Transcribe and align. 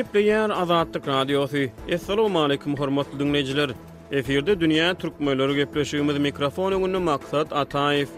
Gepleyer 0.00 0.50
Azadlyk 0.50 1.06
Radiosu. 1.08 1.58
Assalamu 1.94 2.42
alaykum 2.42 2.76
hormatly 2.76 3.18
dinleyijiler. 3.18 3.70
Eferde 4.12 4.60
dünýä 4.60 4.94
türkmenleri 5.02 5.54
gepleşigimiz 5.60 6.18
mikrofonu 6.28 6.76
gündä 6.84 6.98
maksat 7.08 7.52
Ataev. 7.52 8.08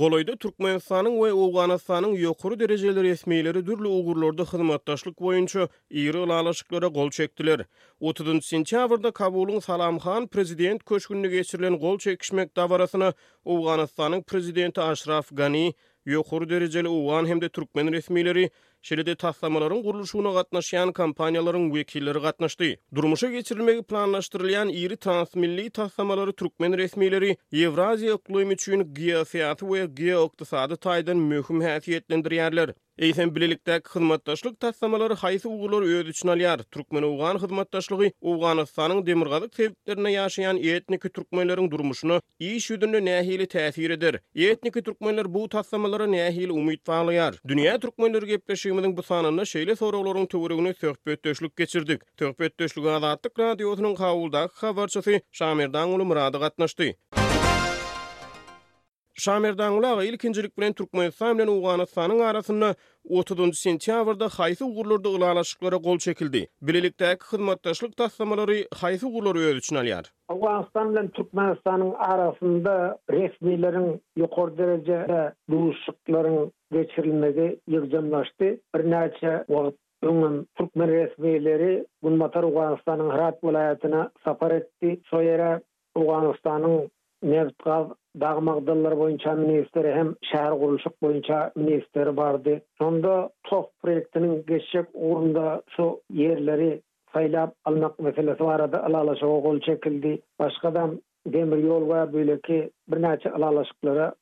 Golayda 0.00 0.32
Türkmenistanyň 0.40 1.12
we 1.20 1.28
Owganystanyň 1.36 2.14
ýokary 2.24 2.56
derejeli 2.60 3.02
resmiýetleri 3.04 3.60
dürli 3.66 3.88
ugurlarda 3.92 4.46
hyzmatdaşlyk 4.52 5.18
boýunça 5.20 5.66
ýygy 5.92 6.22
laýlaşyklara 6.30 6.88
gol 6.94 7.10
çekdiler. 7.16 7.66
30 8.00 8.38
sentýabrda 8.48 9.12
Kabulyň 9.12 9.60
Salamxan 9.66 10.26
prezident 10.26 10.80
köçgünlü 10.88 11.28
geçirilen 11.34 11.76
gol 11.76 11.98
çekişmek 11.98 12.46
mekdawarasyna 12.48 13.12
Owganystanyň 13.44 14.22
prezidenti 14.22 14.80
Ashraf 14.80 15.28
Gani 15.42 15.74
ýokary 16.06 16.48
derejeli 16.54 16.88
Owgan 16.88 17.26
hem-de 17.28 17.48
Türkmen 17.58 17.92
resmiýetleri 17.92 18.48
Şherede 18.88 19.14
tahtlamalaryn 19.22 19.82
gurluşyna 19.86 20.30
gatnaşýan 20.36 20.92
kompaniýalaryň 20.98 21.66
wekilleri 21.74 22.18
gatnaşdy. 22.26 22.68
Durmuşa 22.98 23.28
geçirilmegi 23.34 23.82
planlaşdyrylan 23.90 24.68
iri 24.82 24.96
transmilli 25.06 25.66
tahtlamalary 25.78 26.32
Türkmen 26.42 26.78
resmileri 26.82 27.34
Yewraziýa 27.60 28.12
oklymy 28.16 28.54
üçin 28.58 28.86
GIAFT 29.00 29.60
we 29.74 29.84
GO 29.96 30.76
taydan 30.88 31.16
möhüm 31.32 31.60
häzirkiýetlendirijileridir. 31.66 32.74
Eýsem 33.00 33.30
bilelikde 33.34 33.76
hyzmatdaşlyk 33.92 34.56
tassamalary 34.62 35.14
haýsy 35.20 35.46
ugurlar 35.48 35.82
öz 35.98 36.08
üçin 36.12 36.28
alýar? 36.28 36.64
Türkmen 36.76 37.02
uglan 37.06 37.38
hyzmatdaşlygy 37.42 38.10
Awganystanyň 38.32 38.98
demirgazyk 39.06 39.54
sebeplerine 39.58 40.10
ýaşaýan 40.16 40.58
etniki 40.72 41.08
türkmenleriň 41.16 41.70
durmuşyny 41.72 42.18
iş 42.48 42.66
ýüzünde 42.74 43.00
nähili 43.06 43.46
täsir 43.54 43.90
eder. 43.96 44.20
Etniki 44.50 44.82
türkmenler 44.82 45.32
bu 45.34 45.46
tassamalara 45.54 46.04
nähili 46.16 46.52
umyt 46.60 46.82
baglaýar. 46.92 47.40
Dünýä 47.54 47.78
türkmenleri 47.86 48.26
gepleşigimiň 48.34 48.92
bu 48.96 49.02
sanyny 49.12 49.48
şeýle 49.54 49.76
soraglaryň 49.84 50.28
töwregine 50.36 50.74
söhbetdeşlik 50.80 51.56
geçirdik. 51.64 52.02
Töhbetdeşlik 52.16 52.86
adatlyk 53.00 53.32
radiosynyň 53.46 53.96
kabulda 54.04 54.48
habarçysy 54.60 55.18
Şamirdan 55.32 55.88
ulum 55.96 56.16
radyo 56.20 56.40
gatnaşdy. 56.40 56.94
Şamerdan 59.24 59.72
ulaq 59.76 59.98
ilkincilik 60.04 60.54
bilen 60.58 60.72
Türkmenistan 60.72 61.38
bilen 61.38 61.46
Uganistanın 61.48 62.20
arasında 62.28 62.74
30-cu 63.10 63.52
sentyabrda 63.64 64.24
haýsy 64.36 64.64
ugurlarda 64.64 65.08
ulanyşyklara 65.08 65.76
gol 65.86 65.98
çekildi. 66.06 66.40
Bilelikdäki 66.68 67.24
hyzmatdaşlyk 67.32 67.92
taýdanlamalary 68.00 68.56
haýsy 68.80 69.04
ugurlary 69.10 69.58
üçin 69.60 69.76
alýar. 69.80 70.04
Uganistan 70.36 70.86
bilen 70.92 71.08
Türkmenistanyň 71.18 71.92
arasynda 72.12 72.74
resmiýetleriň 73.12 73.88
ýokary 74.22 74.56
derejede 74.62 75.20
duruşyklaryň 75.50 76.36
geçirilmegi 76.78 77.46
ýygnamlaşdy. 77.76 78.46
Bir 78.76 78.80
näçe 78.94 79.32
wagt 79.52 79.76
öňden 80.08 80.34
Türkmen 80.60 80.90
resmiýetleri 81.00 81.72
Gunmatar 82.02 82.48
Uganistanyň 82.52 83.12
Hirat 83.16 83.36
welaýatyna 83.48 84.02
sapar 84.24 84.56
etdi. 84.60 84.96
Soýara 85.12 85.52
Uganistanyň 85.94 86.80
Nevt 87.22 87.54
Gav, 87.64 87.88
Dağmaqdallar 88.20 88.98
boyunca 88.98 89.34
ministeri, 89.34 89.92
hem 89.92 90.14
şehir 90.32 90.50
kuruluşuk 90.50 91.02
boyunca 91.02 91.52
ministeri 91.56 92.16
vardı. 92.16 92.60
Sonda 92.78 93.30
TOF 93.44 93.66
proyektinin 93.82 94.44
geçecek 94.48 94.86
uğrunda 94.94 95.62
şu 95.76 96.00
yerleri 96.10 96.80
saylap 97.12 97.54
almak 97.64 97.98
meselesi 97.98 98.44
var 98.44 98.60
adı 98.60 98.76
gol 98.76 99.20
okul 99.38 99.60
çekildi. 99.60 100.20
Başkadan 100.38 101.00
demir 101.26 101.56
yol 101.58 101.88
var 101.88 102.12
böyle 102.12 102.40
ki 102.40 102.70
bir 102.88 103.02
neçe 103.02 103.32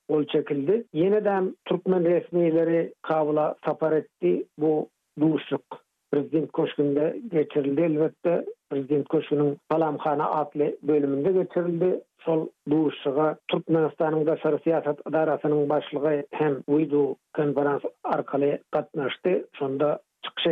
ol 0.09 0.25
çekildi. 0.25 0.84
Yeniden 0.93 1.56
Türkmen 1.65 2.05
resmileri 2.05 2.95
kavla 3.03 3.55
sapar 3.65 3.93
etti 3.93 4.45
bu 4.59 4.89
duşluk. 5.21 5.62
prezident 6.13 6.53
koşkunda 6.53 7.13
geçirildi 7.33 7.81
elbette. 7.81 8.45
Prezident 8.71 9.09
koşkunun 9.09 9.57
Palamkhana 9.69 10.31
adlı 10.31 10.77
bölümünde 10.83 11.33
geçirildi. 11.33 12.01
Sol 12.21 12.47
duruşuğa 12.71 13.37
Türkmenistan'ın 13.49 14.27
da 14.27 14.39
sarı 14.43 14.59
siyaset 14.65 15.07
adarasının 15.07 15.69
başlığı 15.69 16.23
hem 16.33 16.57
uydu 16.67 17.17
konferans 17.37 17.81
arkalı 18.05 18.59
katnaştı. 18.71 19.45
Sonda 19.57 19.99
çıkış 20.23 20.47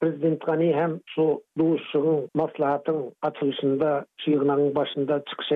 Prezident 0.00 0.40
Gani 0.46 0.72
hem 0.74 1.00
su 1.06 1.42
duruşuğun 1.58 2.28
maslahatın 2.34 3.12
açılışında, 3.22 4.06
şiğnanın 4.16 4.74
başında 4.74 5.22
çıkış 5.30 5.50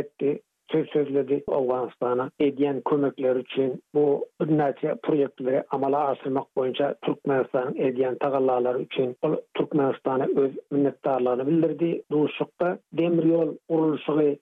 söz 0.72 0.88
sözledi 0.88 1.42
Afganistan'a 1.48 2.30
edyen 2.40 2.82
kömekler 2.90 3.36
için 3.36 3.82
bu 3.94 4.24
ünnatiya 4.48 4.94
proyektleri 5.02 5.62
amala 5.70 5.98
asırmak 5.98 6.56
boyunca 6.56 6.94
Türkmenistan'ın 7.02 7.74
edyen 7.78 8.16
tagallaları 8.20 8.82
için 8.82 9.16
Türkmenistan'a 9.54 10.24
öz 10.36 10.50
minnettarlarını 10.70 11.46
bildirdi. 11.46 12.02
Duşukta 12.12 12.78
demir 12.92 13.24
yol 13.24 13.48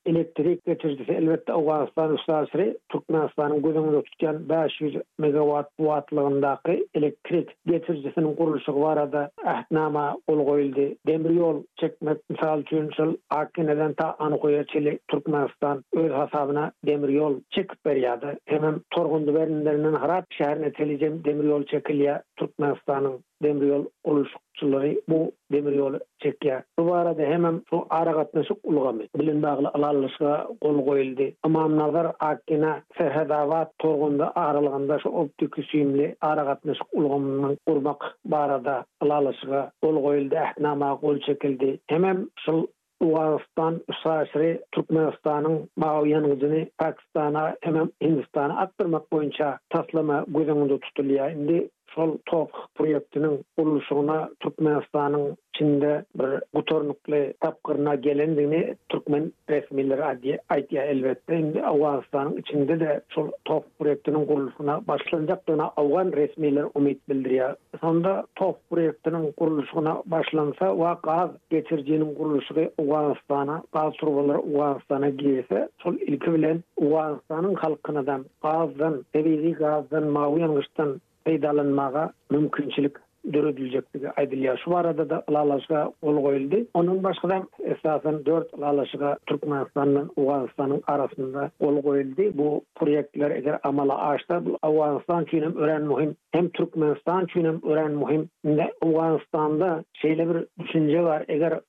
elektrik 0.06 0.66
getirdisi 0.66 1.12
elbette 1.12 1.52
Afganistan'ın 1.52 2.14
ustasiri 2.14 2.78
Türkmenistan'ın 2.88 3.62
gözünüzü 3.62 4.02
tutken 4.02 4.48
500 4.48 4.94
megawatt 5.18 5.78
buatlığındaki 5.78 6.86
elektrik 6.94 7.50
getirdisinin 7.66 8.34
kurulsu 8.36 8.80
var 8.80 8.90
arada 8.96 9.30
ahtnama 9.46 10.16
ol 10.26 10.44
koyuldi 10.46 10.96
demir 11.06 11.30
yol 11.30 11.62
çekmek 11.76 12.18
misal 12.30 12.62
çünçü 12.62 13.16
akkin 13.30 13.70
ta 13.96 14.16
anı 14.18 14.40
koyu 14.40 14.64
Türkmenistan 15.08 15.84
öz 15.94 16.10
hasabına 16.20 16.72
demir 16.86 17.08
yol 17.08 17.34
çekip 17.50 17.84
beriyadı. 17.84 18.38
Hemen 18.46 18.80
torgundu 18.90 19.34
verinlerinin 19.34 19.92
harap 19.92 20.24
şehrine 20.32 20.72
telicem 20.72 21.24
demir 21.24 21.44
yol 21.44 21.64
çekiliye 21.64 22.22
Turkmenistan'ın 22.36 23.20
demir 23.42 23.66
yol 23.66 23.84
oluşukçuları 24.04 25.00
bu 25.08 25.32
demir 25.52 25.72
yolu 25.72 25.98
çekiye. 26.22 26.62
Bu 26.78 26.94
arada 26.94 27.22
hemen 27.22 27.62
su 27.70 27.86
ara 27.90 28.12
katnesi 28.12 28.54
kulgamı. 28.54 29.02
Bilin 29.18 29.42
bağlı 29.42 29.68
alalışa 29.68 30.48
kol 30.60 30.84
koyuldu. 30.84 31.24
Ama 31.42 31.76
nazar 31.76 32.12
akkine 32.20 32.82
sehedava 32.98 33.70
torgunda 33.78 34.32
aralığında 34.36 34.98
şu 34.98 35.08
optikü 35.08 35.62
simli 35.66 36.16
ara 36.20 36.58
kurmak 37.66 38.16
bu 38.24 38.36
arada 38.36 38.84
alalışa 39.00 39.70
kol 39.82 40.02
koyuldu. 40.02 40.34
Ehnama 40.34 41.00
kol 41.00 41.18
çekildi. 41.20 41.78
Hemen 41.88 42.30
şu 42.44 42.68
Uwagistan 43.00 43.80
Usasri 43.88 44.60
Turkmenistan'ın 44.72 45.68
Mağoyan 45.76 46.34
gizini 46.34 46.70
Pakistan'a 46.78 47.56
hemen 47.62 47.92
Hindistan'a 48.02 48.58
attırmak 48.60 49.12
boyunca 49.12 49.58
taslama 49.70 50.24
gözünde 50.28 50.80
tutuluyor. 50.80 51.30
indi. 51.30 51.68
Sol 51.90 52.10
top 52.30 52.50
proyektinin 52.76 53.44
ulusuna 53.56 54.28
Türkmenistanyň 54.40 55.34
içinde 55.54 56.04
bir 56.16 56.42
gutornukli 56.54 57.34
tapkırına 57.40 57.94
gelendiğini 57.94 58.76
Türkmen 58.88 59.32
resmileri 59.50 60.04
adiye 60.04 60.38
aitya 60.48 60.82
elbette. 60.84 61.38
Indi 61.38 61.62
Avganistan'ın 61.62 62.36
içinde 62.36 62.80
de 62.80 63.00
sol 63.10 63.28
top 63.44 63.64
proyektinin 63.78 64.26
kurulusuna 64.26 64.86
başlanacak 64.88 65.48
dona 65.48 65.64
Avgan 65.68 66.12
resmiler 66.12 66.64
umit 66.74 67.08
bildiriyor. 67.08 67.54
Sonunda 67.80 68.26
top 68.34 68.56
proyektinin 68.70 69.32
kurulusuna 69.32 70.02
başlansa 70.06 70.78
va 70.78 70.98
gaz 71.02 71.30
geçirciyinin 71.50 72.14
kuruluşu 72.14 72.56
ve 72.56 72.70
gaz 73.72 73.92
turbaları 73.92 75.10
giyese 75.10 75.68
sol 75.82 75.94
ilki 75.94 76.32
bilen 76.34 76.62
Avganistan'ın 76.82 77.54
halkına 77.54 78.22
gazdan, 78.42 79.04
tebizi 79.12 79.52
gazdan, 79.52 80.04
mavi 80.06 80.40
yangıçtan, 80.40 80.98
peýdalanmaga 81.24 82.10
mümkinçilik 82.34 82.92
dörödüljekdigi 83.32 84.08
aýdylýar. 84.16 84.58
Şu 84.64 84.70
barada 84.72 85.04
da 85.10 85.16
Lalaşga 85.34 85.80
ol 86.10 86.16
goýuldy. 86.26 86.60
Onuň 86.80 87.02
başgadan 87.06 87.42
esasen 87.72 88.20
4 88.28 88.54
Lalaşga 88.62 89.10
Türkmenistan 89.26 89.88
bilen 89.90 90.08
Awganistanyň 90.16 90.78
arasynda 90.86 91.42
ol 91.60 91.76
Bu 92.38 92.64
proýektler 92.80 93.34
eger 93.40 93.58
amala 93.62 93.98
aşsa, 94.06 94.38
bu 94.46 94.54
Awganistan 94.62 95.24
üçin 95.24 95.56
ören 95.62 95.82
möhüm, 95.82 96.14
hem 96.32 96.48
Türkmenistan 96.48 97.24
üçin 97.24 97.44
ören 97.70 97.92
möhüm. 97.92 98.28
Inde 98.44 98.72
Awganistanda 98.82 99.84
şeýle 100.02 100.28
bir 100.34 100.64
düşünje 100.64 101.02
bar, 101.04 101.24
eger 101.28 101.60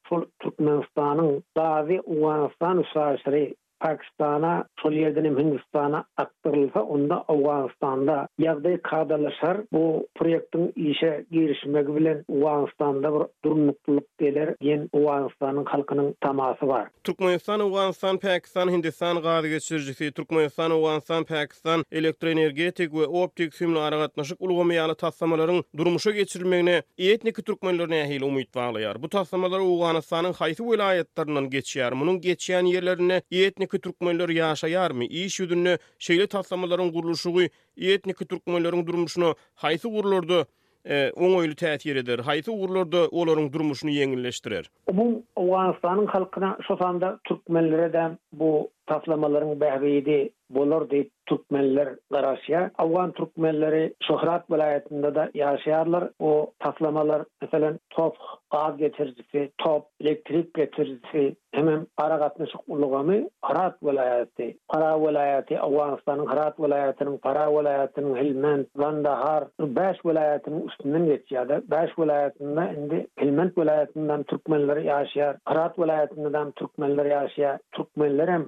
Türkmenistanyň 0.44 1.42
dawy 1.58 1.98
Awganistan 2.00 2.78
usaýsyry 2.88 3.54
Pakistan'a, 3.82 4.64
sol 4.82 4.92
Hindistan'a 4.92 6.04
attırılsa, 6.18 6.82
onda 6.84 7.22
Afganistan'da 7.28 8.28
yagdayı 8.38 8.82
kadalaşar. 8.82 9.58
Bu 9.74 10.08
proyektin 10.16 10.74
işe 10.76 11.26
girişmek 11.32 11.88
bilen 11.96 12.26
Afganistan'da 12.34 13.14
bir 13.14 13.26
durumluklulup 13.46 14.08
gelir. 14.20 14.50
Yen 14.62 14.90
Afganistan'ın 14.94 15.66
halkının 15.66 16.16
taması 16.22 16.68
var. 16.68 16.90
Turkmenistan, 17.04 17.60
Afganistan, 17.60 18.18
Pakistan, 18.18 18.70
Hindistan 18.72 19.22
gazi 19.22 19.50
geçiricisi, 19.50 20.12
Turkmenistan, 20.12 20.72
Afganistan, 20.72 21.24
Pakistan, 21.24 21.84
elektroenergetik 21.92 22.94
ve 22.94 23.06
optik 23.06 23.56
simli 23.56 23.80
aragatnaşık 23.80 24.38
ulgomiyalı 24.42 24.96
taslamaların 24.96 25.64
durmuşa 25.78 26.12
geçirilmeyine 26.12 26.84
etnik 26.98 27.46
Türkmenlerine 27.46 28.00
ehil 28.00 28.22
umut 28.22 28.56
bağlayar. 28.56 29.02
Bu 29.04 29.10
taslamalar 29.10 29.60
Afganistan'ın 29.60 30.34
hayti 30.34 30.64
velayetlerinden 30.64 31.50
geçiyar. 31.50 32.00
Bunun 32.00 32.22
geçiyan 32.22 32.66
yerlerine 32.66 33.22
etnik 33.32 33.71
etniki 33.74 33.80
türkmenler 33.82 34.30
yaşayar 34.30 34.92
mı? 34.92 35.04
İş 35.04 35.40
yüzünü 35.40 35.78
şeyle 36.00 36.28
taslamaların 36.28 36.92
kuruluşuğu 36.92 37.42
etniki 37.78 38.26
türkmenlerin 38.26 38.88
durmuşunu 38.88 39.36
haysi 39.56 39.88
kurulurdu. 39.88 40.46
e, 40.90 40.94
oň 41.24 41.32
öýüli 41.40 41.56
täsir 41.64 41.96
eder. 42.02 42.20
Haýsy 42.26 42.50
urlarda 42.52 42.98
olaryň 43.14 43.54
durmuşyny 43.54 43.92
ýeňilleşdirer. 44.02 44.66
Bu 44.94 45.24
Awganistanyň 45.38 46.08
halkyna 46.08 46.58
şu 46.68 46.78
sanda 46.78 47.20
türkmenlere 47.24 48.18
bu 48.34 48.72
taslamaların 48.88 49.60
bäwidi 49.60 50.30
bolar 50.52 50.84
diýip 50.92 51.08
türkmenler 51.30 51.90
garaşýa. 52.14 52.70
Awgan 52.84 53.12
türkmenleri 53.16 53.94
Şohrat 54.08 54.52
vilayatynda 54.52 55.16
da 55.16 55.28
ýaşaýarlar. 55.30 56.10
O 56.20 56.52
taslamalar 56.60 57.22
meselem 57.42 57.78
top, 57.90 58.16
gaz 58.52 58.78
getirjisi, 58.78 59.52
top, 59.58 59.86
elektrik 60.02 60.54
getirjisi, 60.54 61.36
hemem 61.54 61.86
ara 61.98 62.16
gatnaşy 62.16 62.58
ulugamy 62.68 63.28
Harat 63.42 63.84
vilayaty. 63.84 64.50
Ara 64.70 64.92
vilayaty 65.02 65.56
Awganistanyň 65.56 66.28
Harat 66.28 66.60
vilayatynyň 66.60 67.18
Para 67.22 67.46
vilayatynyň 67.54 68.08
Vandahar, 68.08 68.66
Gandahar, 68.78 69.44
Bäş 69.60 69.98
vilayatynyň 70.06 70.68
üstünden 70.68 71.04
geçýär. 71.08 71.48
Bäş 71.74 71.92
indi 72.78 73.08
Hilmant 73.22 73.58
vilayatynyň 73.58 74.24
türkmenleri 74.24 74.88
ýaşaýar. 74.90 75.38
Harat 75.46 75.80
vilayatynda 75.80 76.52
türkmenleri 76.56 77.10
ýaşaýar. 77.10 77.60
Türkmenler 77.72 78.28
hem 78.28 78.48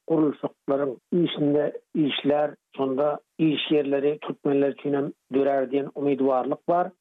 kuruluşlukların 0.11 0.97
içinde 1.11 1.73
işler, 1.95 2.51
sonunda 2.77 3.19
iş 3.37 3.71
yerleri 3.71 4.17
tutmeler 4.21 4.69
için 4.71 5.15
dörer 5.33 5.71
diyen 5.71 5.87
umidvarlık 5.95 6.69
var. 6.69 6.91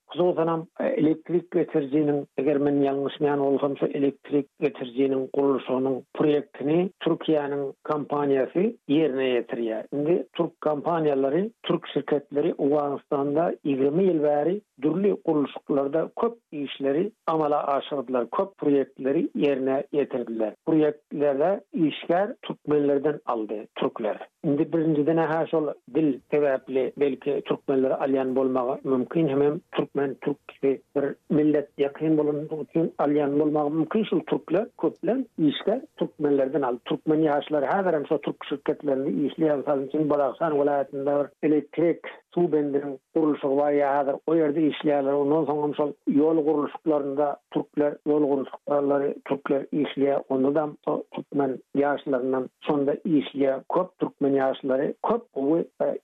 E, 0.80 0.84
elektrik 0.86 1.50
getirdiğinin, 1.50 2.26
eger 2.36 2.66
ben 2.66 2.82
yanlışmayan 2.82 3.38
olsam 3.38 3.74
elektrik 3.94 4.46
getirdiğinin 4.60 5.28
kuruluşunun 5.32 6.02
proyektini 6.14 6.90
Türkiye'nin 7.00 7.74
kampanyası 7.82 8.72
yerine 8.88 9.28
getiriyor. 9.30 9.82
Şimdi 9.92 10.26
Türk 10.36 10.60
kampanyaları, 10.60 11.50
Türk 11.62 11.86
şirketleri 11.94 12.54
Uganistan'da 12.58 13.54
20 13.64 14.04
yıl 14.04 14.22
veri 14.22 14.60
dürlü 14.82 15.22
kuruluşluklarda 15.22 16.10
köp 16.20 16.34
işleri 16.52 17.12
amala 17.26 17.66
aşırdılar, 17.66 18.30
köp 18.30 18.58
proyektleri 18.58 19.28
yerine 19.34 19.84
getirdiler. 19.92 20.54
Proyektlerde 20.66 21.60
işler 21.72 22.34
Türkmenler 22.42 22.99
Türklerden 23.02 23.20
aldı 23.26 23.66
Türkler. 23.74 24.28
Şimdi 24.44 24.72
birinci 24.72 25.06
dene 25.06 25.20
her 25.20 25.46
şey 25.46 25.60
dil 25.94 26.20
sebeple 26.30 26.92
belki 26.96 27.42
Türkmenlere 27.46 27.94
alyan 27.94 28.36
bulmağı 28.36 28.78
mümkün. 28.84 29.28
Hemen 29.28 29.60
Türkmen 29.72 30.14
Türk 30.20 30.36
gibi 30.48 30.80
bir 30.96 31.14
millet 31.36 31.68
yakın 31.78 32.18
bulunduğu 32.18 32.62
için 32.70 32.94
alyan 32.98 33.40
bulmağı 33.40 33.70
mümkün. 33.70 34.04
Şu 34.04 34.20
Türkler 34.24 34.66
köplen 34.80 35.26
işler 35.38 35.80
türkmenlerden 36.20 36.62
al 36.62 36.76
türkmen 36.84 37.26
her 37.26 38.04
so 38.08 38.20
türk 38.20 38.44
şirketlerini 38.48 39.26
işleyen 39.26 39.62
sağ 39.62 39.76
için 39.76 40.10
Balaksan 40.10 40.60
vilayetinde 40.62 41.12
var 41.12 41.26
elektrik 41.42 42.00
su 42.34 42.52
bendirin 42.52 42.98
kuruluşu 43.14 43.56
var 43.56 43.72
ya 43.72 43.98
hazır 43.98 44.14
o 44.26 44.34
yerde 44.36 44.66
işleyenler 44.66 45.12
ondan 45.12 45.44
sonra 45.44 45.74
so 45.74 45.92
yol 46.06 46.44
kuruluşlarında 46.46 47.36
türkler 47.50 47.94
yol 48.06 48.22
kuruluşları 48.24 49.14
türkler 49.24 49.66
işleyen 49.72 50.22
onu 50.28 50.54
da 50.54 50.68
so 50.84 51.02
türkmen 51.10 51.58
yaşlarından 51.74 52.48
sonra 52.60 52.94
işleyen 53.04 53.60
köp 53.74 53.98
türkmen 53.98 54.32
yaşları 54.32 54.94
köp 55.08 55.22
bu 55.34 55.58
e, 55.58 55.98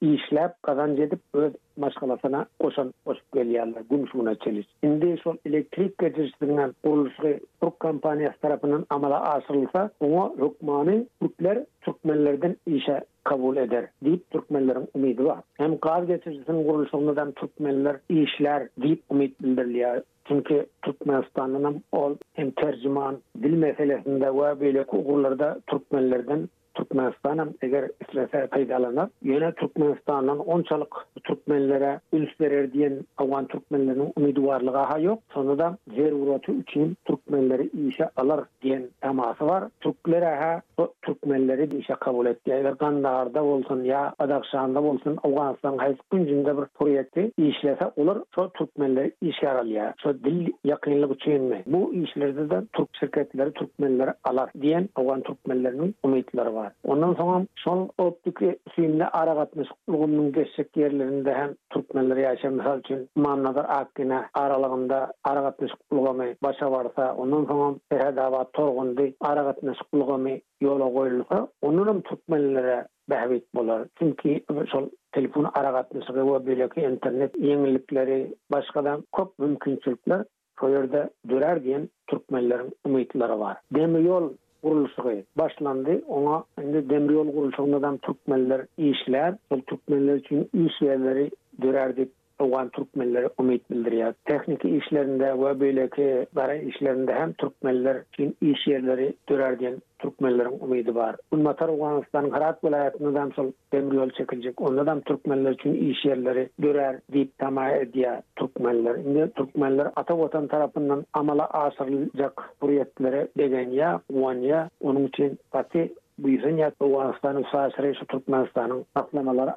başkalasına 1.77 2.47
koşan 2.61 2.95
koş 3.07 3.19
gelyanlar 3.35 3.83
gümüşmuna 3.91 4.35
çeliş. 4.35 4.67
Indi 4.83 5.19
şu 5.25 5.35
elektrik 5.47 5.99
geçiştirilen 5.99 6.75
kuruluşu 6.83 7.23
Türk 7.63 7.81
kampanyası 7.81 8.37
tarafından 8.41 8.87
amala 8.91 9.21
asırılsa 9.23 9.91
ona 10.01 10.31
rükmanı 10.47 11.07
Türkler 11.21 11.65
Türkmenlerden 11.81 12.57
işe 12.67 13.01
kabul 13.25 13.57
eder 13.57 13.87
deyip 14.05 14.31
Türkmenlerin 14.31 14.89
umidi 14.95 15.25
var. 15.25 15.39
Hem 15.59 15.79
kar 15.79 16.03
geçiştirilen 16.03 16.67
kuruluşunda 16.67 17.33
Türkmenler 17.33 17.97
işler 18.09 18.69
deyip 18.83 19.03
umid 19.11 19.33
bildirliyor. 19.43 20.03
Çünkü 20.29 20.67
Türkmenistan'ın 20.83 21.83
ol 21.93 22.15
hem 22.35 22.51
tercüman 22.51 23.19
dil 23.43 23.53
meselesinde 23.53 24.35
ve 24.35 24.61
böyle 24.61 24.85
kurullarda 24.85 25.61
Türkmenlerden 25.67 26.49
Türkmenistan 26.77 27.55
eger 27.63 27.91
islese 28.01 28.47
kaydalana 28.47 29.11
yine 29.23 29.53
Türkmenistan'dan 29.53 30.39
onçalık 30.39 30.95
Türkmenlere 31.25 32.01
üns 32.13 32.41
verer 32.41 32.73
diyen 32.73 32.99
Afgan 33.17 33.47
Türkmenlerin 33.47 34.13
umidvarlığı 34.17 34.71
ha 34.71 34.99
yok. 34.99 35.19
Sonra 35.33 35.59
da 35.59 35.77
zer 35.97 36.59
için 36.61 36.97
Türkmenleri 37.05 37.89
işe 37.89 38.09
alar 38.17 38.45
diyen 38.63 38.83
teması 39.01 39.47
var. 39.47 39.65
Türklere 39.81 40.25
ha 40.35 40.63
o 40.79 40.89
Türkmenleri 41.03 41.79
işe 41.79 41.95
kabul 41.95 42.27
etti. 42.27 42.53
Eğer 42.53 42.73
Gandahar'da 42.73 43.45
olsun 43.45 43.85
ya 43.85 44.15
Adakşan'da 44.19 44.83
olsun 44.83 45.19
Afganistan 45.23 45.79
hayz 45.79 45.97
güncünde 46.11 46.59
bir 46.59 46.65
proyekti 46.65 47.33
işlese 47.39 47.91
olur. 47.97 48.23
So 48.35 48.49
Türkmenleri 48.51 49.13
işe 49.23 49.49
aral 49.49 49.69
ya. 49.69 49.95
So 49.99 50.15
dil 50.15 50.53
yakınlık 50.65 51.23
için 51.23 51.43
mi? 51.43 51.63
Bu 51.67 51.95
işlerde 51.95 52.51
de 52.51 52.63
Türk 52.73 52.89
şirketleri 53.01 53.53
Türkmenleri 53.53 54.11
alar 54.25 54.51
diyen 54.61 54.89
Afgan 54.95 55.21
Türkmenlerinin 55.21 55.95
umidleri 56.05 56.55
var. 56.55 56.66
bar. 56.67 56.73
Ondan 56.91 57.15
soňam 57.15 57.47
şol 57.57 57.89
öpdiki 57.99 58.59
sinni 58.75 59.07
ara 59.07 59.35
gatmyş 59.35 59.69
ulgunyň 59.89 60.33
geçsek 60.37 60.71
ýerlerinde 60.77 61.35
hem 61.35 61.53
türkmenler 61.71 62.17
ýaşaýar, 62.25 62.51
mysal 62.59 62.79
üçin 62.79 63.07
Mannadar 63.17 63.67
Akgyna 63.69 64.21
aralygynda 64.35 65.13
ara 65.25 65.41
gatmyş 65.41 65.73
ulgamy 65.91 66.29
başa 66.43 66.73
barsa, 66.73 67.15
ondan 67.15 67.45
soňam 67.45 67.79
Pehdawa 67.91 68.45
torgundy 68.53 69.13
ara 69.21 69.43
gatmyş 69.51 69.79
ulgamy 69.93 70.39
ýola 70.63 70.89
goýulsa, 70.99 71.47
onuň 71.63 71.89
hem 71.89 72.01
türkmenlere 72.01 72.87
bähwit 73.11 73.43
bolar. 73.55 73.89
Çünki 73.99 74.45
şol 74.73 74.89
telefon 75.13 75.51
ara 75.55 75.71
gatmyş 75.71 76.07
we 76.07 76.21
beläki 76.21 76.93
internet 76.95 77.35
ýeňilikleri 77.35 78.35
başgadan 78.53 79.05
köp 79.17 79.39
mümkinçilikler 79.39 80.25
Koyerde 80.61 81.11
dörer 81.29 81.65
diyen 81.65 81.89
Türkmenlerin 82.07 82.71
umitlilere 82.87 83.39
var. 83.39 83.57
Demi 83.75 84.07
yol 84.07 84.31
kuruluşu 84.63 85.03
başlandı. 85.37 86.03
Ona 86.09 86.45
indi 86.63 86.91
demir 86.91 87.13
yol 87.15 87.33
kuruluşundan 87.35 87.97
Türkmenler 87.97 88.67
işler. 88.79 89.35
Türkmenler 89.67 90.15
için 90.17 90.49
üs 90.55 90.83
yerleri 90.83 91.31
görerdik. 91.59 92.09
Oğan 92.41 92.69
Türkmenleri 92.69 93.29
umut 93.39 93.71
bildiriyor. 93.71 94.15
Teknik 94.25 94.65
işlerinde 94.65 95.27
ve 95.39 95.61
böyle 95.61 95.89
ki 95.91 96.27
bari 96.37 96.69
işlerinde 96.69 97.15
hem 97.15 97.33
Türkmenler 97.33 98.03
için 98.13 98.37
iş 98.41 98.67
yerleri 98.67 99.15
dörer 99.29 99.59
diyen 99.59 99.77
Türkmenlerin 99.99 100.59
umidi 100.61 100.95
var. 100.95 101.17
Unmatar 101.31 101.69
Oğanistan'ın 101.69 102.31
Harat 102.31 102.65
velayetinde 102.65 103.15
de 103.15 103.23
sol 103.37 103.53
demir 103.73 103.93
yol 103.93 104.11
çekilecek. 104.11 104.61
Onda 104.61 104.87
da 104.87 105.01
Türkmenler 105.01 105.51
için 105.51 105.73
iş 105.75 106.05
yerleri 106.05 106.49
dörer 106.63 106.99
deyip 107.13 107.39
tamah 107.39 107.71
ediyor 107.71 108.17
Türkmenler. 108.37 108.95
Şimdi 109.03 109.31
Türkmenler 109.37 109.89
ata 109.97 110.19
vatan 110.19 110.47
tarafından 110.47 111.05
amala 111.13 111.47
asarılacak 111.47 112.43
buriyetlere 112.63 113.29
degen 113.39 113.71
ya, 113.71 114.01
ya, 114.43 114.71
onun 114.83 115.07
için 115.07 115.39
pati 115.51 115.91
bu 116.19 116.29
ýüzden 116.33 116.59
ýa 116.63 116.69
Awganistanyň 116.81 117.45
saýsary 117.51 117.93
şu 117.99 118.07
Türkmenistanyň 118.07 118.85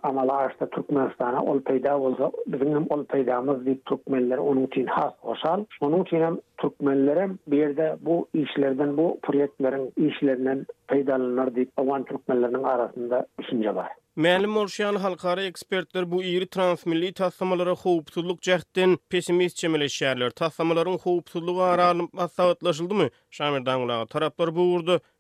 amala 0.09 0.37
aşda 0.37 0.65
Türkmenistana 0.75 1.41
ol 1.45 1.59
peýda 1.69 1.93
olsa, 1.93 2.31
bizinim 2.47 2.85
ol 2.89 3.05
peýdamyz 3.13 3.61
diýip 3.67 3.85
türkmenler 3.89 4.37
onuň 4.37 4.67
üçin 4.67 4.87
has 4.97 5.13
goşal. 5.23 5.63
Onuň 5.81 6.03
üçin 6.05 6.21
hem 6.21 6.39
türkmenlere 6.61 7.29
bir 7.47 7.77
de 7.77 7.97
bu 8.01 8.27
işlerden 8.33 8.97
bu 8.97 9.19
proýektleriň 9.23 9.85
işlerinden 10.09 10.65
peýdalanlar 10.89 11.47
diýip 11.55 11.71
awgan 11.77 12.03
türkmenleriniň 12.03 12.63
arasynda 12.67 13.25
düşünje 13.39 13.75
bar. 13.75 13.87
Mälim 14.17 14.53
halkara 14.97 15.41
ekspertler 15.43 16.11
bu 16.11 16.23
iri 16.23 16.49
transmilli 16.49 17.13
taslamalara 17.13 17.71
howpsuzluk 17.71 18.39
jähdinden 18.41 18.97
pesimist 19.09 19.63
çemeleşýärler. 19.63 20.29
Taslamalaryň 20.29 20.97
howpsuzlugy 20.99 21.61
aralyp 21.61 22.19
assawatlaşyldymy? 22.19 23.09
Şamir 23.31 23.65
Daňlaga 23.65 24.05
taraplar 24.07 24.55
bu 24.55 24.61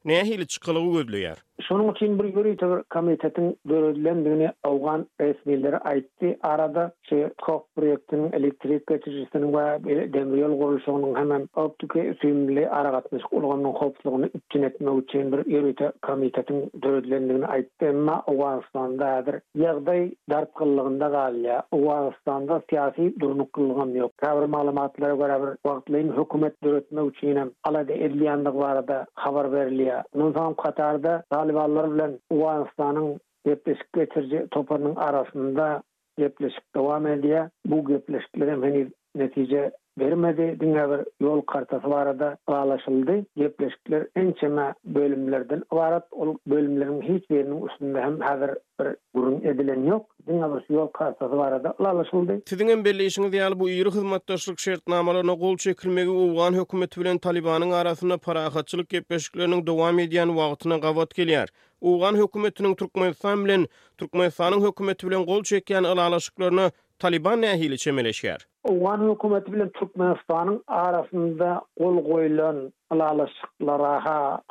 nähili 0.05 0.47
çykylygy 0.47 0.91
gözleýär. 0.97 1.37
Şonuň 1.59 1.89
üçin 1.91 2.19
bir 2.19 2.25
görüş 2.29 2.57
töwür 2.57 2.79
komitetiň 2.95 3.47
döredilendigini 3.69 4.47
awgan 4.63 5.01
resmiýetleri 5.21 5.79
aýtdy. 5.91 6.27
Arada 6.41 6.85
şu 7.09 7.29
kok 7.43 7.65
proýektiniň 7.77 8.29
elektrik 8.35 8.85
geçirişiniň 8.87 9.43
we 9.55 10.13
demir 10.13 10.37
ýol 10.39 10.53
gurulşygynyň 10.61 11.17
hemen 11.19 11.43
optik 11.55 11.93
süýümli 12.21 12.63
ara 12.69 12.89
gatnaş 12.89 13.23
bolgandan 13.31 13.75
hoplugyny 13.81 14.29
üçin 14.39 14.63
etmek 14.63 15.01
üçin 15.03 15.31
bir 15.31 15.37
ýerde 15.51 15.91
komitetiň 16.07 16.57
döredilendigini 16.83 17.45
aýtdy. 17.45 17.89
Emma 17.91 18.23
Awganistanda 18.31 19.11
bir 19.27 19.41
ýagdaý 19.65 20.15
darp 20.29 20.55
kyllygynda 20.59 21.07
galýa. 21.19 21.59
Awganistanda 21.75 22.61
siýasy 22.71 23.09
durnuk 23.19 23.51
ýok. 23.51 24.11
Käbir 24.23 24.45
maglumatlara 24.55 25.15
görä 25.21 25.37
bir 25.43 25.51
wagtlyň 25.67 26.15
hökümet 26.17 26.55
döretmek 26.63 27.11
üçin 27.11 27.35
hem 27.35 27.51
alada 27.63 27.93
edilýändigi 27.93 28.59
barada 28.61 29.05
habar 29.15 29.45
berilýär. 29.47 29.88
Türkiye. 29.89 30.03
Nuzam 30.25 30.53
Katar'da 30.55 31.23
talibarlar 31.29 31.93
bilen 31.93 32.19
Uganistan'ın 32.29 33.19
gepleşik 33.45 33.93
geçirici 33.93 34.47
toparynyň 34.51 34.99
arasında 34.99 35.83
gepleşik 36.17 36.75
dowam 36.75 37.07
ediyor. 37.07 37.49
Bu 37.65 37.85
gepleşiklerin 37.87 38.63
henüz 38.63 38.91
netice 39.15 39.71
bermedi. 39.99 40.57
Dünya 40.59 40.89
bir 40.89 41.25
yol 41.25 41.41
kartası 41.41 41.89
var 41.89 42.19
da 42.19 42.37
bağlaşıldı. 42.47 43.25
Yepleşikler 43.35 44.07
en 44.15 44.31
çeme 44.31 44.73
bölümlerden 44.85 45.63
var. 45.71 46.01
O 46.11 46.35
bölümlerin 46.47 47.01
hiç 47.01 47.29
birinin 47.29 47.67
üstünde 47.67 48.01
hem 48.01 48.19
hazır 48.19 48.49
bir 48.79 48.87
gurun 49.13 49.41
edilen 49.41 49.83
yok. 49.87 50.05
Dünya 50.27 50.55
bir 50.55 50.73
yol 50.75 50.87
kartası 50.87 51.37
var 51.37 51.63
da 51.63 51.73
bağlaşıldı. 51.79 52.41
Sizin 52.45 52.67
en 52.67 52.85
belli 52.85 53.03
işiniz 53.05 53.33
yani 53.33 53.59
bu 53.59 53.69
iyi 53.69 53.85
hizmettaşlık 53.85 54.59
şertnamalarına 54.59 55.35
kol 55.35 55.57
çekilmegi 55.57 56.09
uvan 56.09 56.53
hükümeti 56.53 57.01
bilen 57.01 57.17
Taliban'ın 57.17 57.71
arasında 57.71 58.17
parahatçılık 58.17 58.93
yepleşiklerinin 58.93 59.67
devam 59.67 59.99
ediyen 59.99 60.37
vaatına 60.37 60.77
gavat 60.77 61.15
geliyar. 61.15 61.49
Uğan 61.81 62.15
hükümetinin 62.15 62.75
Türkmenistan 62.75 63.45
bilen 63.45 63.65
Türkmenistan'ın 63.97 64.67
hükümeti 64.71 65.07
bilen 65.09 65.25
kol 65.25 65.43
çekilen 65.43 65.83
ilalaşıklarını 65.83 66.71
Taliban 66.99 67.41
nehili 67.41 67.77
çemeleşiyar. 67.77 68.48
Uwan 68.63 69.09
hükümeti 69.11 69.53
bilen 69.53 69.69
Türkmenistan'ın 69.69 70.63
arasında 70.67 71.61
kol 71.77 72.09
koyulan 72.11 72.73
alalaşıklara 72.89 74.05
ha 74.05 74.41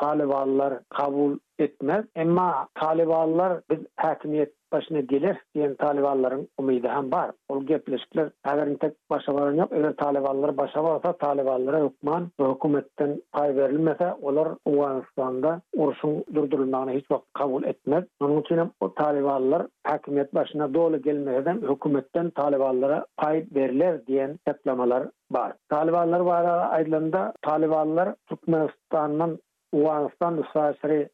kabul 0.98 1.38
etmez. 1.58 2.04
Emma 2.16 2.66
talibanlar 2.80 3.60
biz 3.70 3.78
hakimiyet 3.96 4.52
başına 4.72 5.00
gelir 5.00 5.36
diyen 5.54 5.74
talibanların 5.74 6.48
umidi 6.58 6.88
hem 6.88 7.12
var. 7.12 7.30
Ol 7.48 7.62
gepleşikler 7.64 8.30
Eğer 8.44 8.74
tek 8.76 8.92
başa 9.10 9.34
varan 9.34 9.54
yok. 9.54 9.68
Eğer 9.72 9.96
talibanları 9.96 10.56
başa 10.56 10.84
varsa 10.84 11.12
talibanlara 11.12 11.84
hükman 11.84 12.28
ve 12.40 12.44
hükümetten 12.44 13.22
pay 13.32 13.56
verilmese 13.56 14.14
olur. 14.22 14.46
Uganistan'da 14.64 15.60
ursun 15.76 16.24
durdurulmağını 16.34 16.90
hiç 16.92 17.10
vakit 17.10 17.32
kabul 17.32 17.64
etmez. 17.64 18.04
Onun 18.20 18.40
için 18.40 18.60
o 18.80 18.94
talibanlar 18.94 19.66
hakimiyet 19.84 20.34
başına 20.34 20.74
doğru 20.74 21.02
gelmeden 21.02 21.56
hükümetten 21.70 22.30
talibanlara 22.30 23.06
pay 23.16 23.44
verilir 23.54 24.06
diyen 24.06 24.36
teplamalar 24.46 25.02
var. 25.30 25.52
Talibanlar 25.68 26.20
var 26.20 26.68
aylarında 26.74 27.32
talibanlar 27.42 28.14
Türkmenistan'dan 28.28 29.38
Uganistan'da 29.72 30.46
sahasını 30.52 31.06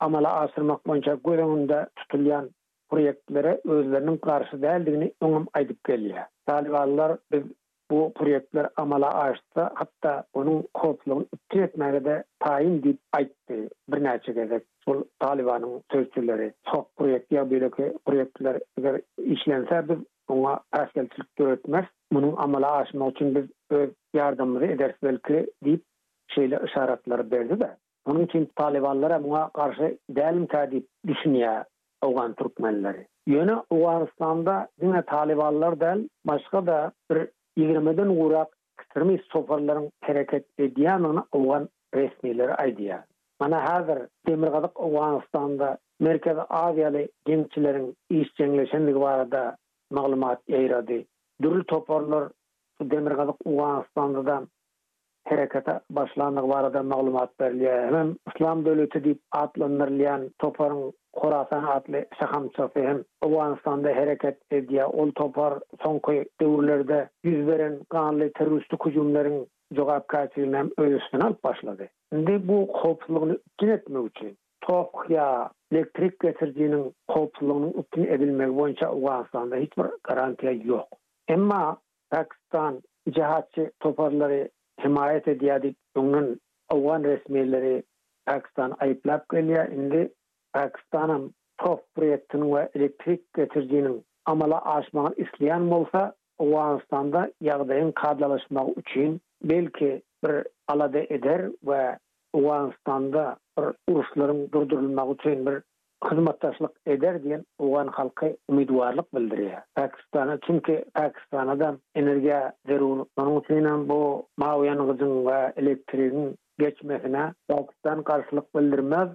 amala 0.00 0.32
asırmak 0.32 0.86
boyunca 0.86 1.18
gözünde 1.24 1.86
tutulyan 1.96 2.50
proyektlere 2.90 3.60
özlerinin 3.64 4.16
karşı 4.16 4.62
değildiğini 4.62 5.12
onum 5.22 5.46
aydıp 5.54 5.84
geliyor. 5.84 6.18
Talibalılar 6.46 7.18
biz 7.32 7.42
bu 7.90 8.12
proyektler 8.14 8.68
amala 8.76 9.14
açtı 9.14 9.70
hatta 9.74 10.24
onun 10.34 10.64
kodluğunu 10.74 11.26
iptir 11.32 12.04
de 12.04 12.24
tayin 12.40 12.82
deyip 12.82 12.98
aytti 13.12 13.68
bir 13.88 14.04
neçe 14.04 14.32
gezek. 14.32 14.62
Bu 14.88 15.04
Taliban'ın 15.18 15.82
sözcüleri 15.92 16.52
çok 16.74 16.96
proyekt 16.96 17.32
ya 17.32 17.50
böyle 17.50 19.00
biz 19.88 19.98
ona 20.28 20.60
askerçilik 20.72 21.36
görürtmez. 21.36 21.84
Bunun 22.12 22.36
amala 22.36 22.72
açma 22.72 23.08
için 23.08 23.34
biz 23.34 23.44
öz 23.70 23.90
yardımını 24.14 24.66
edersiz 24.66 25.02
belki 25.02 25.46
deyip 25.64 25.82
şeyle 26.28 26.60
işaretleri 26.66 27.30
verdi 27.32 27.60
de. 27.60 27.76
Onun 28.06 28.24
için 28.24 28.50
talibanlara 28.56 29.24
buna 29.24 29.48
karşı 29.48 29.98
delim 30.10 30.46
kadip 30.46 30.86
düşünüyor 31.06 31.64
Afgan 32.02 32.32
Türkmenleri. 32.34 33.06
Yöne 33.26 33.54
Afganistan'da 33.54 34.68
yine 34.82 35.02
talibanlar 35.04 35.80
del 35.80 36.08
başka 36.24 36.66
da 36.66 36.92
bir 37.10 37.28
20'den 37.58 38.06
uğrak 38.06 38.48
kıtırmı 38.76 39.18
soferlerin 39.32 39.90
hareket 40.00 40.44
ediyen 40.58 41.02
ona 41.04 41.68
resmileri 41.94 42.54
aydıya. 42.54 43.04
Mana 43.40 43.62
hazır 43.72 43.98
Demirgadık 44.26 44.80
Afganistan'da 44.80 45.78
Merkez 46.00 46.36
Aziyalı 46.48 47.08
gençlerin 47.24 47.94
iş 48.10 48.34
cengleşenliği 48.34 49.00
var 49.00 49.30
da 49.32 49.56
malumat 49.90 50.40
eyradı. 50.48 50.92
Dürlü 51.42 51.64
toparlar 51.66 52.28
Demirgadık 52.82 53.36
Afganistan'da 53.46 54.42
harakata 55.30 55.80
başlanyg 55.90 56.48
barada 56.50 56.82
maglumat 56.82 57.30
berilýär. 57.40 57.96
Hem 57.98 58.10
Islam 58.30 58.58
döwleti 58.66 58.98
diýip 59.06 59.18
atlanýan 59.42 60.22
toparyň 60.44 60.82
Qorasan 61.20 61.64
atly 61.76 62.00
şaham 62.20 62.44
çapyň 62.56 63.02
Owanstanda 63.26 63.88
hereket 64.00 64.38
edýä. 64.58 64.84
Ol 64.86 65.10
topar 65.20 65.54
soňky 65.84 66.24
döwürlerde 66.40 67.08
yüz 67.24 67.46
veren 67.46 67.74
kanly 67.90 68.32
terroristi 68.38 68.76
hujumlaryň 68.82 69.44
jogapkaçylygyny 69.76 70.56
hem 70.56 70.68
öýüsini 70.78 71.22
alyp 71.26 71.44
başlady. 71.44 71.86
Indi 72.12 72.36
bu 72.48 72.58
ikin 72.62 73.38
ýetmek 73.68 74.04
üçin 74.10 74.36
tok 74.60 75.04
ya 75.08 75.50
elektrik 75.72 76.20
getirjiniň 76.20 76.84
kopsuluğunu 77.08 77.70
ikin 77.80 78.04
edilmek 78.04 78.48
boýunça 78.48 78.86
Owanstanda 78.90 79.56
hiç 79.56 79.72
bir 79.78 79.84
yok. 79.84 79.98
ýok. 80.42 80.88
Emma 81.28 81.76
Pakistan 82.10 82.82
jihadçy 83.14 83.62
toparlary 83.80 84.48
himayet 84.84 85.28
ediyadik 85.28 85.76
onun 85.96 86.40
Awan 86.70 87.04
resmileri 87.04 87.82
Pakistan 88.26 88.76
ayıplap 88.80 89.28
geliyor. 89.28 89.68
Indi 89.68 90.08
Pakistan'ın 90.52 91.34
top 91.58 91.80
projektini 91.94 92.56
ve 92.56 92.68
elektrik 92.74 93.34
getirdiğinin 93.34 94.04
amala 94.24 94.64
aşmağını 94.74 95.14
isleyen 95.14 95.60
olsa 95.60 96.14
Awanistan'da 96.38 97.30
yağdayın 97.40 97.92
kadralaşmak 97.92 98.78
üçin 98.78 99.20
belki 99.44 100.02
bir 100.24 100.46
alade 100.68 101.06
eder 101.10 101.42
ve 101.66 101.98
Awanistan'da 102.34 103.36
bir 103.58 103.66
ulusların 103.94 105.14
üçin 105.14 105.46
bir 105.46 105.62
hizmetdaşlyk 106.06 106.74
eder 106.94 107.16
diýen 107.22 107.40
owan 107.68 107.88
halky 107.98 108.28
umidwarlyk 108.52 109.06
bildirýär. 109.16 109.62
Pakistana 109.78 110.36
çünki 110.48 110.76
Pakistanadan 110.98 111.78
energiýa 112.02 112.42
zerurlygyny 112.72 113.38
synan 113.48 113.82
bu 113.88 113.98
maýyany 114.44 114.84
gyzyň 114.90 115.12
we 115.30 115.40
elektrigiň 115.64 116.30
geçmesine 116.64 117.24
Pakistan 117.48 118.02
garşylyk 118.12 118.54
bildirmez. 118.58 119.08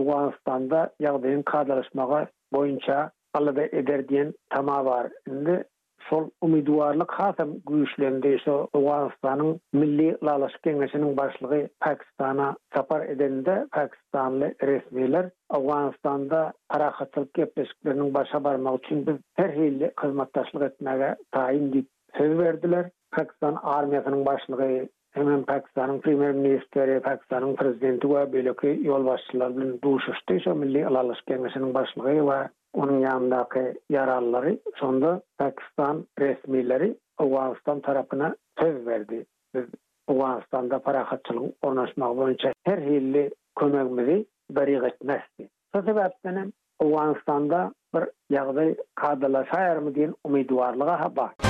Awgustanda 0.00 0.80
ýagdaýyň 1.08 1.44
kadalaşmagy 1.54 2.24
boýunça 2.54 3.02
Allah 3.34 3.56
da 3.60 3.64
eder 3.82 4.00
diýen 4.12 4.32
tama 4.56 4.82
bar. 4.90 5.06
Indi 5.30 5.62
sol 6.10 6.26
umidwarlyk 6.46 7.12
hasam 7.20 7.50
güýçlendi. 7.70 8.30
So 8.44 8.54
Awganistanyň 8.78 9.52
milli 9.80 10.06
lalaş 10.28 10.54
kengesiniň 10.64 11.12
başlygy 11.20 11.62
Pakistana 11.80 12.48
sapar 12.76 13.06
edende 13.14 13.54
Pakistanly 13.76 14.52
resmiler 14.70 15.30
Awganistanda 15.58 16.52
arahatlyk 16.68 17.34
gepleşiklerini 17.34 18.14
başa 18.14 18.44
barmak 18.44 18.84
üçin 18.84 19.06
biz 19.06 19.16
her 19.34 19.50
hilli 19.60 19.92
hyzmatdaşlyk 20.02 20.62
etmäge 20.70 21.14
taýin 21.34 21.66
diýip 21.76 21.90
söz 22.18 22.38
berdiler. 22.38 22.90
Pakistan 23.16 23.54
armiýasynyň 23.54 24.24
başlygy 24.26 24.76
hemen 25.14 25.42
Pakistan'ın 25.46 26.00
primer 26.00 26.32
ministeri, 26.32 27.00
Pakistan'ın 27.00 27.56
prezidenti 27.56 28.08
ve 28.14 28.32
böyleki 28.32 28.78
yol 28.82 29.06
başçılar 29.06 29.56
bilen 29.56 29.78
duşuştu. 29.84 30.40
Şu 30.44 30.54
Milli 30.54 30.86
Alalış 30.86 31.18
Kengesi'nin 31.28 31.74
başlığı 31.74 32.04
ve 32.32 32.48
onun 32.74 32.98
yanındaki 32.98 33.74
yararları 33.90 34.58
sonunda 34.76 35.20
Pakistan 35.38 36.04
resmileri 36.20 36.96
Afganistan 37.18 37.80
tarafına 37.80 38.36
söz 38.60 38.86
verdi. 38.86 39.26
Biz 39.54 39.64
Afganistan'da 40.08 40.78
para 40.78 41.04
katçılığı 41.04 41.52
onlaşmak 41.62 42.16
boyunca 42.16 42.52
her 42.64 42.78
hilli 42.78 43.30
kömekimizi 43.58 44.26
berik 44.50 44.84
etmezdi. 44.84 45.48
Bu 45.74 45.82
sebepten 45.82 46.52
Afganistan'da 46.84 47.72
bir 47.94 48.02
yağdı 48.30 48.74
kadılaşayar 48.94 49.76
mı 49.76 49.94
diyen 49.94 50.14
umidvarlığa 50.24 51.00
haba. 51.04 51.30
Müzik 51.42 51.49